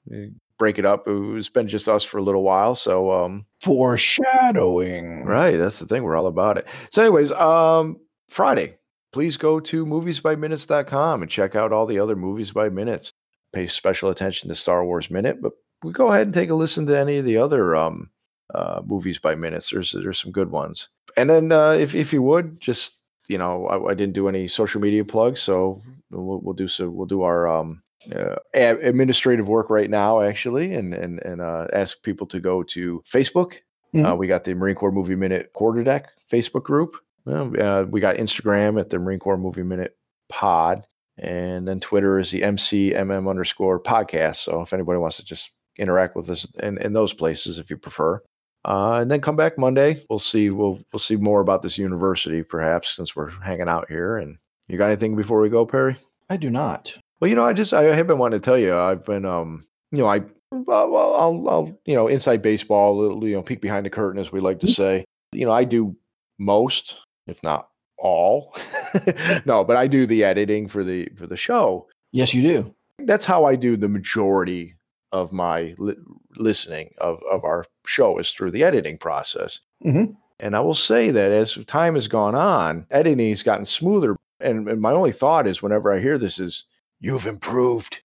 Break 0.58 0.78
it 0.78 0.84
up. 0.84 1.04
It's 1.06 1.49
been 1.49 1.68
just 1.68 1.88
us 1.88 2.04
for 2.04 2.18
a 2.18 2.22
little 2.22 2.42
while, 2.42 2.75
so 2.75 3.11
um, 3.11 3.46
Foreshadowing. 3.64 5.25
Right, 5.25 5.56
that's 5.56 5.78
the 5.78 5.87
thing. 5.87 6.02
We're 6.02 6.16
all 6.16 6.26
about 6.26 6.58
it. 6.58 6.66
So, 6.90 7.02
anyways, 7.02 7.32
um, 7.32 7.99
Friday, 8.30 8.76
please 9.12 9.37
go 9.37 9.58
to 9.61 9.84
moviesbyminutes.com 9.87 11.22
and 11.22 11.30
check 11.30 11.56
out 11.56 11.72
all 11.72 11.87
the 11.87 11.99
other 11.99 12.14
movies 12.16 12.50
by 12.50 12.68
minutes. 12.68 13.12
Pay 13.52 13.68
special 13.68 14.11
attention 14.11 14.49
to 14.49 14.54
Star 14.54 14.85
Wars 14.85 15.11
Minute, 15.11 15.40
but 15.42 15.52
we 15.82 15.92
go 15.92 16.09
ahead 16.09 16.26
and 16.26 16.35
take 16.35 16.50
a 16.50 16.54
listen 16.54 16.87
to 16.87 16.99
any 16.99 17.18
of 17.18 17.25
the 17.25 17.37
other 17.38 17.75
um, 17.76 18.11
uh, 18.54 18.80
movies 18.85 19.18
by 19.18 19.35
minutes. 19.35 19.71
There's 19.71 19.92
there's 20.02 20.21
some 20.21 20.32
good 20.32 20.50
ones. 20.50 20.88
And 21.16 21.28
then 21.30 21.52
uh, 21.52 21.73
if 21.73 21.94
if 21.94 22.12
you 22.12 22.23
would 22.23 22.61
just 22.61 22.92
you 23.28 23.38
know 23.38 23.66
I, 23.66 23.90
I 23.90 23.94
didn't 23.94 24.14
do 24.14 24.28
any 24.28 24.49
social 24.49 24.80
media 24.80 25.04
plugs, 25.04 25.42
so 25.42 25.82
we'll, 26.11 26.40
we'll 26.40 26.54
do 26.54 26.68
so 26.68 26.88
we'll 26.88 27.06
do 27.06 27.23
our 27.23 27.47
um, 27.49 27.82
uh, 28.14 28.37
administrative 28.54 29.49
work 29.49 29.71
right 29.71 29.90
now 29.90 30.21
actually, 30.23 30.75
and 30.75 30.94
and 30.94 31.21
and 31.23 31.40
uh, 31.40 31.66
ask 31.73 32.02
people 32.02 32.26
to 32.28 32.40
go 32.40 32.62
to 32.64 33.02
Facebook 33.12 33.54
uh, 33.94 33.99
Mhm. 33.99 34.18
we 34.18 34.26
got 34.26 34.44
the 34.44 34.54
Marine 34.54 34.75
Corps 34.76 34.90
Movie 34.92 35.14
Minute 35.16 35.52
Quarterdeck 35.54 36.06
Facebook 36.32 36.62
group. 36.62 36.97
Uh, 37.26 37.85
we 37.88 38.00
got 38.00 38.16
Instagram 38.16 38.80
at 38.80 38.88
the 38.90 38.99
Marine 38.99 39.18
Corps 39.18 39.37
Movie 39.37 39.62
Minute 39.62 39.97
Pod, 40.30 40.85
and 41.19 41.66
then 41.66 41.81
Twitter 41.81 42.19
is 42.19 42.31
the 42.31 42.42
MCMM 42.42 43.28
underscore 43.28 43.81
podcast. 43.81 44.37
So 44.37 44.62
if 44.62 44.73
anybody 44.73 44.99
wants 44.99 45.19
to 45.19 45.25
just 45.25 45.50
interact 45.78 46.16
with 46.16 46.28
us 46.31 46.47
in, 46.61 46.78
in 46.78 46.92
those 46.92 47.12
places 47.12 47.59
if 47.59 47.71
you 47.71 47.76
prefer. 47.76 48.23
Uh, 48.64 49.00
and 49.00 49.11
then 49.11 49.21
come 49.21 49.37
back 49.37 49.59
Monday. 49.59 50.04
We'll 50.09 50.21
see. 50.21 50.50
We'll 50.50 50.78
we'll 50.92 51.00
see 51.00 51.16
more 51.16 51.40
about 51.40 51.62
this 51.62 51.78
university, 51.78 52.45
perhaps, 52.45 52.95
since 52.95 53.16
we're 53.16 53.31
hanging 53.31 53.69
out 53.69 53.88
here. 53.88 54.19
And 54.19 54.38
you 54.69 54.78
got 54.78 54.87
anything 54.87 55.16
before 55.16 55.40
we 55.40 55.49
go, 55.49 55.66
Perry? 55.66 55.99
I 56.31 56.37
do 56.37 56.49
not. 56.49 56.92
Well, 57.21 57.28
you 57.28 57.35
know, 57.35 57.45
I 57.45 57.54
just 57.54 57.73
I 57.73 57.83
have 57.95 58.07
been 58.07 58.19
wanting 58.19 58.40
to 58.40 58.45
tell 58.45 58.59
you. 58.59 58.76
I've 58.76 59.04
been 59.04 59.25
um, 59.25 59.66
you 59.90 59.99
know, 59.99 60.07
I 60.07 60.21
well, 60.52 61.16
I'll 61.16 61.49
I'll 61.49 61.78
you 61.87 61.97
know, 61.97 62.07
inside 62.07 62.40
baseball, 62.40 62.97
a 62.97 62.99
little 63.00 63.26
you 63.26 63.35
know, 63.35 63.42
peek 63.42 63.61
behind 63.61 63.85
the 63.85 63.90
curtain, 63.90 64.21
as 64.21 64.31
we 64.31 64.38
like 64.38 64.61
to 64.61 64.69
say. 64.69 65.04
You 65.33 65.47
know, 65.47 65.52
I 65.52 65.64
do 65.64 65.97
most, 66.38 66.95
if 67.26 67.42
not 67.42 67.69
all. 68.02 68.54
no, 69.47 69.64
but 69.64 69.76
I 69.76 69.87
do 69.87 70.06
the 70.06 70.25
editing 70.25 70.68
for 70.68 70.85
the 70.85 71.09
for 71.16 71.26
the 71.26 71.37
show. 71.37 71.87
Yes, 72.11 72.35
you 72.35 72.42
do. 72.42 72.75
That's 73.06 73.25
how 73.25 73.44
I 73.47 73.56
do 73.56 73.76
the 73.76 73.88
majority 73.88 74.75
of 75.12 75.32
my 75.32 75.75
li- 75.78 75.94
listening 76.37 76.92
of, 76.99 77.18
of 77.30 77.44
our 77.44 77.64
show 77.87 78.18
is 78.18 78.30
through 78.30 78.50
the 78.50 78.64
editing 78.64 78.99
process. 78.99 79.59
Mhm. 79.85 80.16
And 80.40 80.56
I 80.56 80.61
will 80.61 80.75
say 80.75 81.11
that 81.11 81.30
as 81.32 81.56
time 81.66 81.94
has 81.94 82.09
gone 82.09 82.35
on, 82.35 82.87
editing 82.90 83.30
has 83.30 83.42
gotten 83.42 83.64
smoother. 83.64 84.16
And, 84.40 84.68
and 84.68 84.80
my 84.80 84.92
only 84.92 85.12
thought 85.12 85.47
is 85.47 85.62
whenever 85.62 85.92
I 85.92 86.00
hear 86.00 86.18
this 86.18 86.38
is, 86.38 86.64
you've 87.00 87.26
improved. 87.26 87.99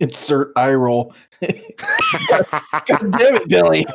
Insert 0.00 0.52
eye 0.56 0.74
roll. 0.74 1.14
God 1.40 3.12
damn 3.18 3.36
it, 3.36 3.48
Billy. 3.48 3.86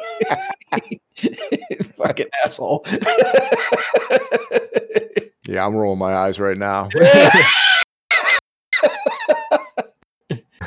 Fucking 1.98 2.28
asshole. 2.46 2.86
Yeah, 5.48 5.66
I'm 5.66 5.76
rolling 5.76 5.98
my 6.00 6.14
eyes 6.14 6.40
right 6.40 6.58
now. 6.58 6.88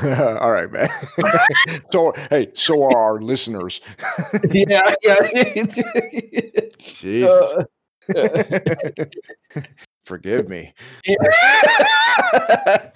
All 0.02 0.50
right, 0.50 0.70
man. 0.70 0.88
so, 1.92 2.12
hey, 2.28 2.50
so 2.54 2.82
are 2.82 2.96
our 2.96 3.20
listeners. 3.22 3.80
yeah, 4.50 4.94
yeah. 5.02 5.20
Jesus. 6.78 7.64
Uh, 8.14 9.04
Forgive 10.04 10.48
me. 10.48 10.74
yeah. 11.06 12.90